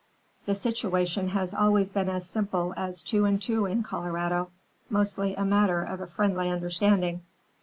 The 0.47 0.55
situation 0.55 1.27
has 1.27 1.53
always 1.53 1.91
been 1.91 2.09
as 2.09 2.27
simple 2.27 2.73
as 2.75 3.03
two 3.03 3.25
and 3.25 3.39
two 3.39 3.67
in 3.67 3.83
Colorado; 3.83 4.49
mostly 4.89 5.35
a 5.35 5.45
matter 5.45 5.83
of 5.83 6.01
a 6.01 6.07
friendly 6.07 6.49
understanding." 6.49 7.21